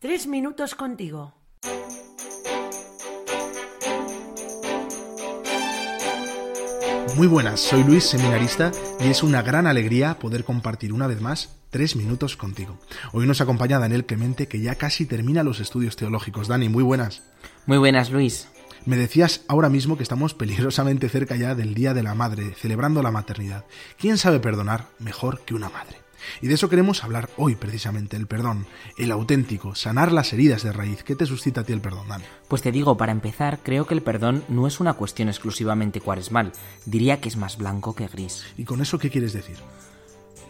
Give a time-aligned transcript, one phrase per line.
[0.00, 1.34] Tres minutos contigo.
[7.16, 11.54] Muy buenas, soy Luis, seminarista, y es una gran alegría poder compartir una vez más
[11.68, 12.78] tres minutos contigo.
[13.12, 16.48] Hoy nos acompaña Daniel Clemente, que ya casi termina los estudios teológicos.
[16.48, 17.22] Dani, muy buenas.
[17.66, 18.48] Muy buenas, Luis.
[18.86, 23.02] Me decías ahora mismo que estamos peligrosamente cerca ya del Día de la Madre, celebrando
[23.02, 23.66] la maternidad.
[23.98, 25.98] ¿Quién sabe perdonar mejor que una madre?
[26.40, 28.66] Y de eso queremos hablar hoy precisamente, el perdón,
[28.96, 31.02] el auténtico, sanar las heridas de raíz.
[31.02, 32.24] ¿Qué te suscita a ti el perdón, Dani?
[32.48, 36.52] Pues te digo, para empezar, creo que el perdón no es una cuestión exclusivamente cuaresmal.
[36.86, 38.44] Diría que es más blanco que gris.
[38.56, 39.56] ¿Y con eso qué quieres decir?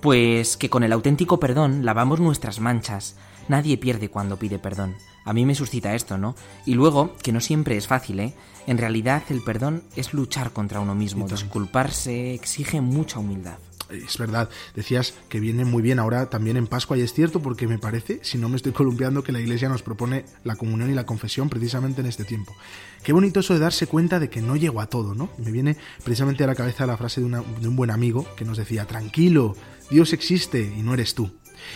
[0.00, 3.16] Pues que con el auténtico perdón lavamos nuestras manchas.
[3.48, 4.94] Nadie pierde cuando pide perdón.
[5.24, 6.36] A mí me suscita esto, ¿no?
[6.66, 8.34] Y luego, que no siempre es fácil, ¿eh?
[8.66, 11.26] En realidad el perdón es luchar contra uno mismo.
[11.26, 13.58] Disculparse exige mucha humildad
[13.90, 17.66] es verdad, decías que viene muy bien ahora también en Pascua y es cierto porque
[17.66, 20.94] me parece, si no me estoy columpiando, que la Iglesia nos propone la comunión y
[20.94, 22.54] la confesión precisamente en este tiempo.
[23.02, 25.30] Qué bonito eso de darse cuenta de que no llego a todo, ¿no?
[25.38, 28.58] Me viene precisamente a la cabeza la frase de, de un buen amigo que nos
[28.58, 29.54] decía, tranquilo,
[29.90, 31.30] Dios existe y no eres tú.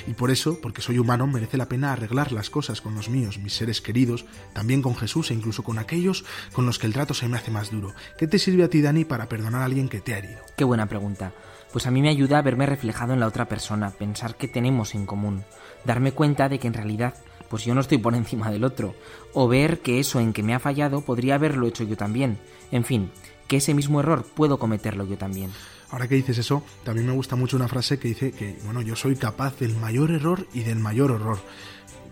[0.07, 3.39] Y por eso, porque soy humano, merece la pena arreglar las cosas con los míos,
[3.39, 7.15] mis seres queridos, también con Jesús e incluso con aquellos con los que el trato
[7.15, 7.95] se me hace más duro.
[8.19, 10.41] ¿Qué te sirve a ti, Dani, para perdonar a alguien que te ha herido?
[10.57, 11.33] Qué buena pregunta.
[11.73, 14.95] Pues a mí me ayuda a verme reflejado en la otra persona, pensar que tenemos
[14.95, 15.45] en común,
[15.85, 17.15] darme cuenta de que en realidad
[17.49, 18.95] pues yo no estoy por encima del otro,
[19.35, 22.39] o ver que eso en que me ha fallado podría haberlo hecho yo también.
[22.71, 23.11] En fin,
[23.51, 25.51] que ese mismo error puedo cometerlo yo también.
[25.91, 28.95] Ahora que dices eso, también me gusta mucho una frase que dice que, bueno, yo
[28.95, 31.41] soy capaz del mayor error y del mayor horror.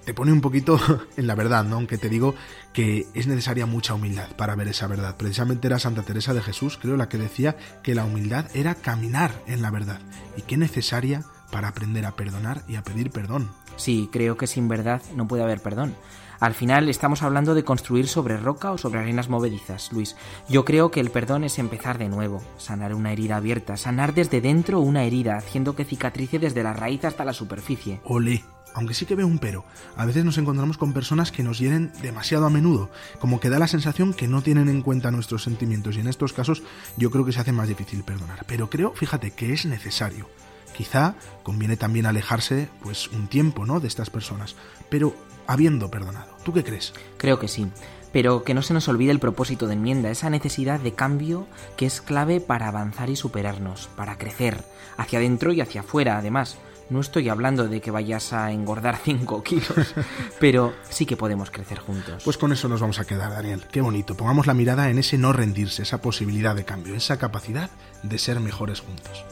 [0.04, 0.80] Te pone un poquito
[1.16, 1.76] en la verdad, ¿no?
[1.76, 2.34] Aunque te digo
[2.72, 5.16] que es necesaria mucha humildad para ver esa verdad.
[5.16, 9.30] Precisamente era Santa Teresa de Jesús, creo, la que decía que la humildad era caminar
[9.46, 10.00] en la verdad.
[10.36, 11.22] Y qué necesaria
[11.52, 13.48] para aprender a perdonar y a pedir perdón.
[13.78, 15.94] Sí, creo que sin verdad no puede haber perdón.
[16.40, 20.14] Al final estamos hablando de construir sobre roca o sobre arenas movedizas, Luis.
[20.48, 24.40] Yo creo que el perdón es empezar de nuevo, sanar una herida abierta, sanar desde
[24.40, 28.00] dentro una herida, haciendo que cicatrice desde la raíz hasta la superficie.
[28.04, 28.44] Ole,
[28.74, 29.64] aunque sí que veo un pero.
[29.96, 33.58] A veces nos encontramos con personas que nos hieren demasiado a menudo, como que da
[33.58, 36.62] la sensación que no tienen en cuenta nuestros sentimientos y en estos casos
[36.96, 38.44] yo creo que se hace más difícil perdonar.
[38.46, 40.28] Pero creo, fíjate, que es necesario.
[40.78, 43.80] Quizá conviene también alejarse pues un tiempo, ¿no?
[43.80, 44.54] de estas personas,
[44.88, 45.12] pero
[45.48, 46.28] habiendo perdonado.
[46.44, 46.92] ¿Tú qué crees?
[47.16, 47.66] Creo que sí.
[48.12, 51.86] Pero que no se nos olvide el propósito de enmienda, esa necesidad de cambio que
[51.86, 54.64] es clave para avanzar y superarnos, para crecer,
[54.96, 56.58] hacia adentro y hacia afuera, además.
[56.90, 59.96] No estoy hablando de que vayas a engordar 5 kilos,
[60.38, 62.22] pero sí que podemos crecer juntos.
[62.22, 63.64] Pues con eso nos vamos a quedar, Daniel.
[63.72, 64.16] Qué bonito.
[64.16, 67.68] Pongamos la mirada en ese no rendirse, esa posibilidad de cambio, esa capacidad
[68.04, 69.24] de ser mejores juntos.